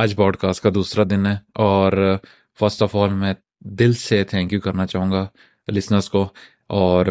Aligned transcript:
آج 0.00 0.14
baud 0.16 0.36
cost 0.36 0.62
کا 0.62 0.70
دوسرا 0.74 1.04
دن 1.10 1.26
ہے 1.26 1.36
اور 1.54 1.92
فرسٹ 2.58 2.82
آف 2.82 2.94
آل 2.96 3.12
میں 3.14 3.32
دل 3.78 3.92
سے 3.92 4.22
تھینک 4.24 4.52
یو 4.52 4.60
کرنا 4.60 4.86
چاہوں 4.86 5.10
گا 5.12 5.26
لسنرس 5.68 6.08
کو 6.10 6.22
اور، 6.68 7.06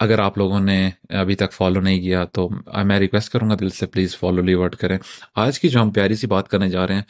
اگر 0.00 0.18
آپ 0.18 0.38
لوگوں 0.38 0.60
نے 0.60 0.78
ابھی 1.20 1.34
تک 1.34 1.52
فالو 1.52 1.80
نہیں 1.80 2.00
کیا 2.00 2.24
تو 2.24 2.48
میں 2.84 2.98
ریکویسٹ 2.98 3.32
کروں 3.32 3.50
گا 3.50 3.54
دل 3.60 3.68
سے 3.68 3.86
پلیز 3.86 4.16
فالو 4.16 4.42
لیورڈ 4.42 4.76
کریں۔ 4.76 4.98
آج 5.34 5.60
کی 5.60 5.68
جو 5.68 5.80
ہم 5.82 5.90
پیاری 5.90 6.16
سی 6.16 6.26
بات 6.26 6.48
کرنے 6.48 6.68
جا 6.70 6.86
رہے 6.86 6.94
ہیں 6.94 7.02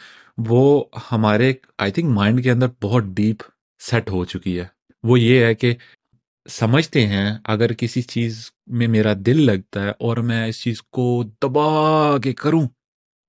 وہ 0.49 0.85
ہمارے 1.13 1.53
آئی 1.79 1.93
تھنک 1.93 2.15
مائنڈ 2.15 2.43
کے 2.43 2.51
اندر 2.51 2.69
بہت 2.83 3.05
ڈیپ 3.17 3.43
سیٹ 3.81 4.11
ہو 4.11 4.25
چکی 4.25 4.59
ہے۔ 4.61 4.67
وہ 5.05 5.21
یہ 5.21 5.45
ہے 5.45 5.55
کہ 5.55 5.75
سمجھتے 6.49 7.07
ہیں 7.07 7.29
اگر 7.45 7.73
کسی 7.73 8.03
چیز 8.03 8.51
میں 8.79 8.89
میرا 8.89 9.13
دل 9.17 9.47
لگتا 9.47 9.83
ہے 9.83 9.91
اور 9.91 10.17
میں 10.17 10.47
اس 10.49 10.63
چیز 10.63 10.83
کو 10.83 11.23
دبا 11.43 12.19
کے 12.19 12.33
کروں 12.33 12.67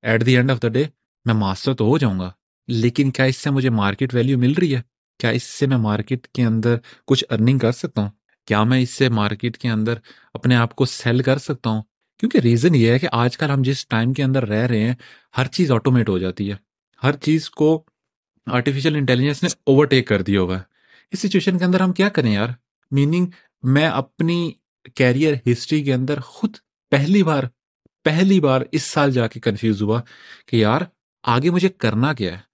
at 0.04 0.26
the 0.26 0.36
end 0.38 0.52
of 0.52 0.62
the 0.64 0.68
day 0.68 0.84
میں 1.26 1.34
ماسٹر 1.34 1.74
تو 1.74 1.86
ہو 1.86 1.98
جاؤں 1.98 2.20
گا، 2.20 2.32
لیکن 2.68 3.12
کیا 3.12 3.26
اس 3.26 3.38
سے 3.38 3.50
مجھے 3.50 3.70
مارکیٹ 3.70 4.14
ویلیو 4.14 4.38
مل 4.38 4.54
رہی 4.54 4.76
ہے؟ 4.76 4.82
کیا 5.20 5.30
اس 5.30 5.44
سے 5.44 5.68
میں 5.68 5.78
مارکیٹ 5.78 6.28
کے 6.28 6.44
اندر 6.44 6.76
کچھ 7.06 7.26
ارننگ 7.30 7.58
کر 7.58 7.72
سکتا 7.72 8.02
ہوں؟ 8.02 8.10
کیا 8.48 8.64
میں 8.64 8.80
اس 8.80 8.90
سے 8.90 9.10
مارکیٹ 9.10 9.58
کے 9.58 9.70
اندر 9.70 9.98
اپنے 10.34 10.56
آپ 10.56 10.76
کو 10.76 10.86
سیل 10.86 11.22
کر 11.22 11.38
سکتا 11.38 11.70
ہوں؟ 11.70 11.82
کیونکہ 12.20 12.38
ریزن 12.38 12.76
یہ 12.76 12.92
ہے 12.92 13.00
کہ 13.00 13.08
آج 13.12 13.38
کل 13.38 13.50
ہم 13.50 13.62
جس 13.62 13.88
ٹائم 13.88 14.14
کے 14.14 14.24
اندر 14.24 14.48
رہ 14.48 14.66
رہے 14.68 14.80
ہیں، 14.80 14.94
ہر 15.38 15.48
چیز 15.48 15.72
آٹومیٹ 15.72 16.10
ہو 16.10 16.18
جاتی 16.18 16.50
ہے۔ 16.52 16.56
ہر 17.02 17.16
چیز 17.16 17.50
کو 17.50 17.84
آرٹیفیشیل 18.48 18.96
انٹیلیجنس 18.96 19.44
نے 19.44 19.50
اوورٹیک 19.66 20.08
کر 20.08 20.22
دیا 20.22 20.42
ہوگا 20.42 20.62
اس 21.14 21.20
سچویشن 21.20 21.58
کے 21.58 21.66
اندر 21.66 21.82
ہم 21.82 21.94
کیا 21.94 22.10
کریں 22.10 22.32
یار؟ 22.34 22.50
میننگ 22.92 23.26
میں 23.64 23.88
اپنی 23.88 24.52
کیریئر 24.96 25.34
ہسٹری 25.52 25.84
کے 25.84 25.94
اندر 25.94 26.20
خود 26.20 26.56
پہلی 26.92 27.24
بار 27.24 27.44
پہلی 28.04 28.40
بار 28.40 28.62
اس 28.72 28.84
سال 28.84 29.12
جا 29.12 29.28
کے 29.28 29.40
کنفیوز 29.40 29.82
ہوا 29.82 30.02
کہ 30.48 30.56
یار 30.56 30.82
آگے 31.24 31.50
مجھے 31.50 31.70
کرنا 31.70 32.14
کیا 32.14 32.38
ہے؟ 32.38 32.52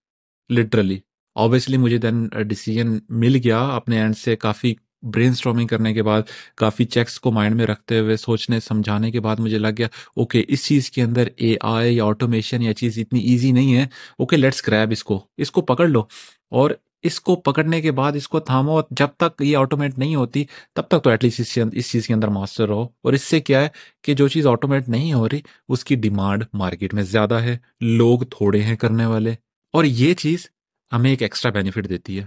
لٹرلی 0.53 0.99
اوبیسلی 1.35 1.77
مجھے 1.77 1.97
دین 1.97 2.27
ڈسیزن 2.27 2.97
مل 3.09 3.39
گیا 3.43 3.59
اپنے 3.59 4.01
اینڈ 4.01 4.17
سے 4.17 4.35
کافی 4.35 4.73
برین 5.03 5.29
اسٹرامنگ 5.29 5.67
کرنے 5.67 5.93
کے 5.93 6.03
بعد، 6.03 6.21
کافی 6.55 6.85
چیکس 6.85 7.19
کو 7.19 7.31
مائنڈ 7.31 7.55
میں 7.55 7.65
رکھتے 7.65 7.99
ہوئے، 7.99 8.17
سوچنے، 8.17 8.59
سمجھانے 8.59 9.11
کے 9.11 9.19
بعد 9.19 9.39
مجھے 9.39 9.57
لگ 9.57 9.67
گیا 9.77 9.87
اوکے 10.15 10.43
اس 10.47 10.65
چیز 10.65 10.91
کے 10.91 11.01
اندر 11.01 11.27
اے 11.35 11.55
آئی 11.61 11.95
یا 11.95 12.05
آٹومیشن 12.05 12.61
یا 12.61 12.73
چیز 12.73 12.97
اتنی 12.97 13.19
ایزی 13.19 13.51
نہیں 13.51 13.75
ہے 13.75 13.85
اوکے 14.19 14.37
لیٹس 14.37 14.61
کریب 14.61 14.91
اس 14.91 15.03
کو 15.03 15.27
اس 15.37 15.51
کو 15.51 15.61
پکڑ 15.61 15.87
لو۔ 15.87 16.03
اور 16.49 16.71
اس 17.03 17.19
کو 17.21 17.35
پکڑنے 17.35 17.81
کے 17.81 17.91
بعد 17.91 18.11
اس 18.15 18.27
کو 18.27 18.39
تھامو 18.39 18.81
جب 18.91 19.07
تک 19.17 19.41
یہ 19.41 19.57
آٹومیٹ 19.57 19.97
نہیں 19.97 20.15
ہوتی، 20.15 20.45
تب 20.75 20.87
تک 20.87 21.03
تو 21.03 21.09
ایٹ 21.09 21.23
لیسٹ 21.23 21.59
اس 21.73 21.91
چیز 21.91 22.07
کے 22.07 22.13
اندر 22.13 22.27
ماسٹر 22.27 22.69
ہو 22.69 22.83
اور 22.83 23.13
اس 23.13 23.23
سے 23.23 23.39
کیا 23.39 23.61
ہے 23.61 23.69
کہ 24.03 24.13
جو 24.13 24.27
چیز 24.27 24.47
آٹومیٹ 24.47 24.89
نہیں 24.89 25.13
ہو 25.13 25.29
رہی، 25.29 25.39
اس 25.69 25.85
کی 25.85 25.95
ڈیمانڈ 25.95 26.43
مارکیٹ 26.53 26.93
میں 26.93 27.03
زیادہ 27.03 27.35
ہے، 27.35 27.57
لوگ 27.81 28.19
تھوڑے 28.19 28.61
ہیں 28.61 28.75
کرنے 28.75 29.05
والے۔ 29.05 29.33
اور 29.73 29.83
یہ 29.83 30.13
چیز 30.13 30.47
ہمیں 30.91 31.09
ایک 31.09 31.21
ایکسٹرا 31.21 31.51
بینیفٹ 31.51 31.89
دیتی 31.89 32.19
ہے۔ 32.19 32.25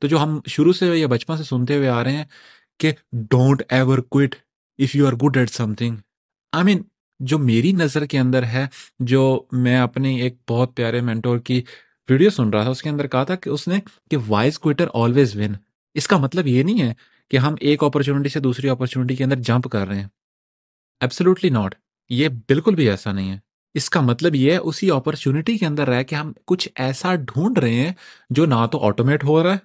تو 0.00 0.06
جو 0.06 0.22
ہم 0.22 0.40
شروع 0.46 0.72
سے 0.72 0.86
یا 0.86 1.06
بچپن 1.06 1.36
سے 1.36 1.44
سنتے 1.44 1.76
ہوئے 1.76 1.88
آ 1.88 2.04
رہے 2.04 2.12
ہیں 2.12 2.24
کہ 2.78 2.92
don't 3.12 3.62
ever 3.68 3.98
quit 3.98 4.34
if 4.78 4.96
you 4.96 5.06
are 5.06 5.12
good 5.12 5.36
at 5.36 5.50
something 5.74 5.96
I 6.52 6.64
mean 6.64 6.82
جو 7.20 7.38
میری 7.38 7.72
نظر 7.72 8.06
کے 8.06 8.18
اندر 8.18 8.44
ہے، 8.44 8.66
جو 8.98 9.42
میں 9.52 9.78
اپنی 9.78 10.20
ایک 10.20 10.36
بہت 10.48 10.76
پیارے 10.76 11.00
مینٹور 11.00 11.38
کی 11.38 11.62
ویڈیو 12.12 12.30
سن 12.30 12.48
رہا 12.48 12.62
تھا 12.62 12.70
اس 12.70 12.82
کے 12.82 12.88
اندر، 12.88 13.06
کہا 13.06 13.24
تھا 13.24 13.34
کہ 13.34 13.50
اس 13.50 13.68
نے 13.68 13.78
کہ 14.10 14.16
وائز 14.28 14.58
کوئٹر 14.58 14.86
آلویز 14.94 15.36
ون 15.36 15.54
اس 15.94 16.08
کا 16.08 16.16
مطلب 16.16 16.46
یہ 16.46 16.62
نہیں 16.62 16.82
ہے 16.82 16.94
کہ 17.30 17.36
ہم 17.36 17.54
ایک 17.60 17.84
اپرچونٹی 17.84 18.28
سے 18.28 18.40
دوسری 18.40 18.68
اپرچونٹی 18.68 19.16
کے 19.16 19.24
اندر 19.24 19.36
جمپ 19.36 19.68
کر 19.68 19.88
رہے 19.88 20.00
ہیں۔ 20.00 20.08
ایبسلوٹلی 21.00 21.50
ناٹ 21.50 21.74
یہ 22.10 22.28
بالکل 22.28 22.74
بھی 22.74 22.90
ایسا 22.90 23.12
نہیں 23.12 23.30
ہے۔ 23.30 23.38
اس 23.74 23.90
کا 23.90 24.00
مطلب 24.00 24.34
یہ 24.34 24.52
ہے، 24.52 24.56
اسی 24.56 24.90
اپرچونٹی 24.90 25.58
کے 25.58 25.66
اندر 25.66 25.88
رہ 25.88 26.02
کے 26.02 26.16
ہم 26.16 26.32
کچھ 26.46 26.68
ایسا 26.74 27.14
ڈھونڈ 27.14 27.58
رہے 27.58 27.74
ہیں 27.74 27.92
جو 28.30 28.46
نہ 28.46 28.66
تو 28.72 28.86
آٹومیٹ 28.86 29.24
ہو 29.24 29.42
رہا 29.42 29.52
ہے، 29.52 29.58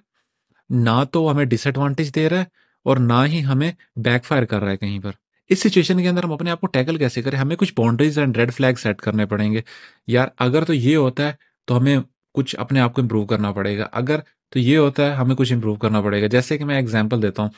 نہ 0.70 1.04
تو 1.12 1.30
ہمیں 1.30 1.44
ڈس 1.44 1.66
ایڈوانٹیج 1.66 2.14
دے 2.14 2.28
رہا 2.28 2.38
ہے 2.38 2.44
اور 2.84 2.96
نہ 2.96 3.24
ہی 3.26 3.44
ہمیں 3.44 3.72
بیک 3.96 4.24
فائر 4.24 4.44
کر 4.44 4.60
رہا 4.60 4.70
ہے 4.70 4.76
کہیں 4.76 4.98
پر۔ 4.98 5.10
اس 5.48 5.58
سچویشن 5.58 6.02
کے 6.02 6.08
اندر 6.08 6.24
ہم 6.24 6.32
اپنے 6.32 6.50
آپ 6.50 6.60
کو 6.60 6.66
ٹیکل 6.66 6.96
کیسے 6.96 7.22
کریں؟ 7.22 7.38
ہمیں 7.38 7.56
کچھ 7.56 7.74
boundaries 7.76 8.18
and 8.18 8.36
red 8.36 8.54
flag 8.54 8.74
set 8.74 8.96
کرنے 8.96 9.26
پڑیں 9.26 9.52
گے۔ 9.52 9.60
یار، 10.06 10.28
اگر 10.38 10.64
تو 10.64 10.74
یہ 10.74 10.96
ہوتا 10.96 11.28
ہے 11.28 11.32
تو 11.64 11.78
ہمیں 11.78 11.98
کچھ 12.34 12.56
اپنے 12.58 12.80
آپ 12.80 12.94
کو 12.94 13.02
امپروو 13.02 13.26
کرنا 13.26 13.52
پڑے 13.52 13.78
گا۔ 13.78 13.88
اگر 13.92 14.18
تو 14.52 14.58
یہ 14.58 14.78
ہوتا 14.78 15.06
ہے 15.06 15.14
ہمیں 15.14 15.36
کچھ 15.36 15.52
امپروو 15.52 15.74
کرنا 15.74 16.00
پڑے 16.00 16.22
گا۔ 16.22 16.26
جیسے 16.26 16.58
کہ 16.58 16.64
میں 16.64 16.76
ایگزامپل 16.76 17.22
دیتا 17.22 17.42
ہوں، 17.42 17.50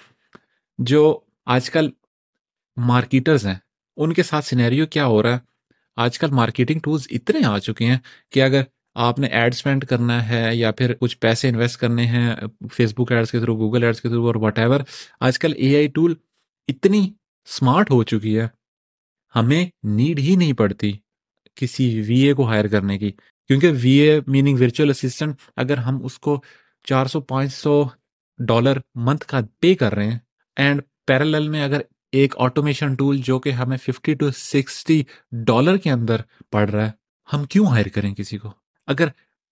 جو 0.79 1.21
آج 1.47 1.71
کل 1.71 1.91
مارکیٹرز 2.77 3.47
ہیں، 3.47 3.55
ان 3.97 4.13
کے 4.13 4.23
ساتھ 4.23 4.45
سینیریو 4.45 4.87
کیا 4.87 5.07
ہو 5.07 5.23
رہا 5.23 5.33
ہے؟ 5.33 5.39
آج 5.97 6.19
کل 6.19 6.31
مارکیٹنگ 6.31 6.81
ٹولز 6.81 7.07
اتنے 7.11 7.45
آ 7.47 7.59
چکے 7.59 7.87
ہیں 7.87 7.99
کہ 8.33 8.43
اگر 8.43 8.63
آپ 8.95 9.19
نے 9.19 9.27
ایڈ 9.27 9.55
اسپینڈ 9.55 9.85
کرنا 9.85 10.29
ہے 10.29 10.57
یا 10.57 10.71
پھر 10.73 10.95
کچھ 10.95 11.19
پیسے 11.19 11.49
انویسٹ 11.49 11.81
کرنے 11.81 12.07
ہیں 12.07 12.35
فیس 12.73 12.95
بک 12.95 13.13
ایڈس 13.13 13.31
کے 13.31 13.39
تھرو 13.39 13.57
گوگل 13.57 13.85
ایڈس 13.85 14.01
کے 14.01 14.09
تھرو 14.09 14.27
اور 14.27 14.35
وٹ 14.35 14.59
ایور 14.59 14.81
آج 15.21 15.39
کل 15.39 15.53
اے 15.57 15.75
آئی 15.77 15.87
ٹول 15.87 16.15
اتنی 16.69 17.13
اسمارٹ 17.49 17.91
ہو 17.91 18.03
چکی 18.03 18.39
ہے۔ 18.39 18.47
ہمیں 19.35 19.65
نیڈ 19.83 20.19
ہی 20.19 20.37
نہیں 20.37 20.53
پڑتی 20.53 20.93
کسی 21.55 22.01
وی 22.01 22.21
اے 22.21 22.33
کو 22.35 22.47
ہائر 22.49 22.69
کرنے 22.69 22.99
کی۔ 22.99 23.11
کیونکہ 23.51 23.73
V 23.83 23.91
A 23.91 24.21
meaning 24.27 24.59
virtual 24.61 24.91
assistant 24.91 25.37
اگر 25.57 25.77
ہم 25.77 26.05
اس 26.05 26.19
کو 26.19 26.43
چار 26.85 27.07
سو، 27.07 27.21
پانچ 27.21 27.53
سو 27.53 27.83
ڈالر 28.39 28.77
منتھ 28.95 29.27
کا 29.27 29.41
پے 29.61 29.75
کر 29.75 29.95
رہے 29.95 30.11
ہیں 30.11 30.19
اینڈ 30.57 30.83
پیرل 31.07 31.49
میں 31.49 31.63
اگر 31.63 31.81
ایک 32.13 32.35
آٹومیشن 32.39 32.95
ٹول 32.95 33.19
جو 33.19 33.39
کہ 33.39 33.51
ہمیں 33.51 33.77
ففٹی 33.77 34.15
ٹو 34.15 34.31
سکسٹی 34.31 35.03
ڈالر 35.47 35.77
کے 35.77 35.91
اندر 35.91 36.21
پڑ 36.51 36.71
رہا 36.71 36.87
ہے، 36.87 36.91
ہم 37.33 37.45
کیوں 37.45 37.67
ہائر 37.67 37.89
کریں 37.89 38.15
کسی 38.15 38.39
کو؟ 38.39 38.53
اگر 38.87 39.09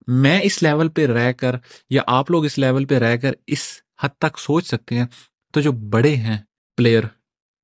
میں 0.06 0.41
اس 0.42 0.62
لیول 0.62 0.88
پہ 0.88 1.06
رہ 1.06 1.32
کر 1.32 1.56
یا 1.91 2.03
آپ 2.06 2.31
لوگ 2.31 2.44
اس 2.44 2.58
لیول 2.58 2.84
پہ 2.84 2.98
رہ 2.98 3.16
کر 3.16 3.32
اس 3.47 3.69
حد 4.03 4.19
تک 4.19 4.38
سوچ 4.38 4.66
سکتے 4.66 4.98
ہیں، 4.98 5.06
تو 5.54 5.60
جو 5.60 5.72
بڑے 5.72 6.16
ہیں 6.16 6.38
پلیئر 6.76 7.04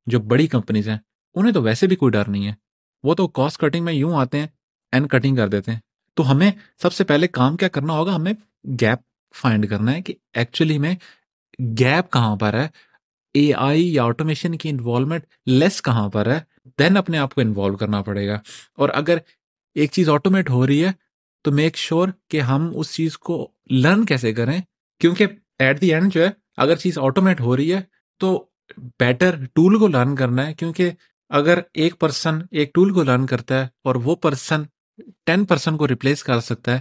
جو 0.06 0.20
بڑی 0.20 0.46
کمپنیز 0.46 0.88
ہیں، 0.88 0.98
انہیں 1.34 1.52
تو 1.52 1.62
ویسے 1.62 1.86
بھی 1.86 1.96
کوئی 1.96 2.10
ڈر 2.10 2.28
نہیں 2.28 2.46
ہے۔ 2.46 2.52
وہ 3.02 3.14
تو 3.14 3.28
کاسٹ 3.28 3.60
کٹنگ 3.60 3.84
میں 3.84 3.92
یوں 3.92 4.14
آتے 4.16 4.40
ہیں 4.40 4.46
اینڈ 4.92 5.10
کٹنگ 5.10 5.36
کر 5.36 5.48
دیتے 5.48 5.72
ہیں۔ 5.72 5.80
تو 6.14 6.30
ہمیں 6.30 6.50
سب 6.82 6.92
سے 6.92 7.04
پہلے 7.04 7.28
کام 7.28 7.56
کیا 7.56 7.68
کرنا 7.68 7.92
ہوگا؟ 7.92 8.14
ہمیں 8.14 8.32
گیپ 8.80 8.98
فائنڈ 9.36 9.70
کرنا 9.70 9.92
ہے 9.92 10.02
کہ 10.02 10.14
ایکچولی 10.32 10.78
میں 10.78 10.94
گیپ 11.60 12.12
کہاں 12.12 12.36
پر 12.36 12.54
ہے؟ 12.54 12.68
اے 13.34 13.54
آئی 13.54 13.94
یا 13.94 14.04
آٹومیشن 14.04 14.58
کی 14.58 14.68
انوالومنٹ 14.68 15.22
لیس 15.46 15.82
کہاں 15.82 16.08
پر 16.08 16.30
ہے؟ 16.30 16.40
دین 16.78 16.96
اپنے 16.96 17.18
آپ 17.18 17.34
کو 17.34 17.40
انوالو 17.40 17.76
کرنا 17.76 18.02
پڑے 18.02 18.28
گا۔ 18.28 18.40
اور 18.76 18.88
اگر 18.94 19.18
ایک 19.74 19.90
چیز 19.90 20.08
آٹومیٹ 20.08 20.50
ہو 20.50 20.66
رہی 20.66 20.84
ہے، 20.84 20.92
تو 21.42 21.52
میک 21.52 21.76
شیور 21.76 22.08
کہ 22.28 22.40
ہم 22.40 22.72
اس 22.74 22.94
چیز 22.94 23.18
کو 23.18 23.50
لرن 23.70 24.04
کیسے 24.04 24.32
کریں؟ 24.32 24.60
کیونکہ 25.00 25.26
ایٹ 25.58 25.80
دی 25.80 25.94
اینڈ 25.94 26.12
جو 26.12 26.22
ہے، 26.22 26.30
اگر 26.56 26.76
چیز 26.76 26.98
آٹومیٹ 26.98 27.40
ہو 27.40 27.56
رہی 27.56 27.74
ہے، 27.74 27.80
تو 28.18 28.46
بیٹر 29.00 29.44
ٹول 29.52 29.78
کو 29.78 29.88
لرن 29.88 30.16
کرنا 30.16 30.46
ہے۔ 30.46 30.54
کیونکہ 30.54 30.90
اگر 31.28 31.58
ایک 31.74 31.98
پرسن 31.98 32.38
ایک 32.50 32.74
ٹول 32.74 32.92
کو 32.92 33.02
لرن 33.02 33.26
کرتا 33.26 33.62
ہے 33.62 33.68
اور 33.84 33.94
وہ 33.94 34.16
پرسن 34.16 34.62
ٹین 35.26 35.44
پرسینٹ 35.44 35.78
کو 35.78 35.88
ریپلیس 35.88 36.24
کر 36.24 36.40
سکتا 36.40 36.74
ہے۔ 36.74 36.80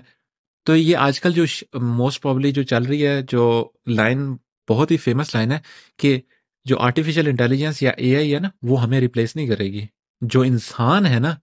تو 0.64 0.76
یہ 0.76 0.98
آج 0.98 1.20
کل 1.20 1.34
جو 1.34 1.44
موسٹ 1.74 2.22
پرابلی 2.22 2.52
جو 2.52 2.64
چل 2.64 2.84
رہی 2.84 3.08
ہے، 3.08 3.22
جو 3.22 3.72
لائن 3.88 4.36
بہت 4.70 4.92
ہی 4.92 4.98
فیمس 4.98 5.36
لائن 5.36 5.52
ہے 5.52 5.60
کہ 5.98 6.22
جو 6.66 6.80
آرٹیفیشیل 6.80 7.28
انٹیلیجنس 7.28 7.84
یا 7.84 7.92
اے 7.92 8.16
آئی 8.16 8.36
ہے 8.36 8.40
نا، 8.40 8.50
وہ 8.62 8.84
ہمیں 8.84 9.00
ریپلیس 9.00 9.36
نہیں 9.36 9.48
کرے 9.48 9.72
گی۔ 9.72 9.86
جو 10.22 10.42
انسان 10.42 11.06
ہے 11.06 11.20
نا، 11.20 11.36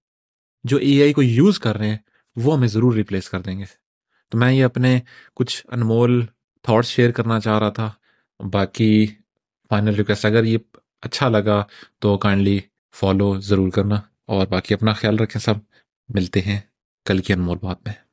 جو 0.64 0.76
اے 0.76 1.03
آئی 1.03 1.12
کو 1.12 1.22
یوز 1.22 1.58
کر 1.58 1.76
رہے 1.76 1.88
ہیں، 1.88 1.98
وہ 2.36 2.56
ہمیں 2.56 2.69
ضرور 2.69 2.94
ریپلیس 2.94 3.28
کر 3.28 3.41
دیں 3.41 3.58
گے۔ 3.58 3.64
تو 4.28 4.38
میں 4.38 4.52
یہ 4.52 4.64
اپنے 4.64 5.00
کچھ 5.34 5.66
انمول 5.72 6.26
تھاٹس 6.62 6.88
شیئر 6.88 7.10
کرنا 7.10 7.41
چاہ 7.41 7.58
رہا 7.58 7.70
تھا۔ 7.70 7.91
باقی 8.52 9.06
فائنل 9.69 9.94
ریکویسٹ 9.94 10.25
اگر 10.25 10.44
یہ 10.44 10.58
اچھا 11.02 11.28
لگا 11.28 11.64
تو 11.98 12.19
کائنڈلی 12.19 12.60
فالو 12.97 13.41
ضرور 13.41 13.70
کرنا۔ 13.70 14.00
اور 14.26 14.47
باقی 14.47 14.75
اپنا 14.75 14.92
خیال 14.92 15.19
رکھیں 15.19 15.41
سب۔ 15.41 15.54
ملتے 16.15 16.41
ہیں 16.41 16.60
کل 17.06 17.19
کی 17.19 17.32
انمول 17.32 17.59
بات 17.62 17.78
میں۔ 17.87 18.09